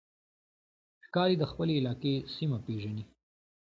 ښکاري 1.05 1.35
د 1.39 1.43
خپلې 1.51 1.73
علاقې 1.79 2.15
سیمه 2.35 2.57
پېژني. 2.65 3.03